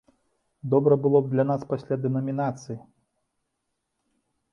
Добра 0.73 0.95
было 1.03 1.19
б 1.25 1.29
для 1.33 1.45
нас 1.51 1.61
пасля 1.73 1.95
дэнамінацыі! 2.05 2.79